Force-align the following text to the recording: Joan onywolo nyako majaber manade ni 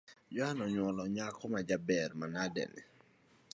Joan 0.35 0.57
onywolo 0.65 1.03
nyako 1.15 1.43
majaber 1.53 2.09
manade 2.19 2.63
ni 2.73 2.83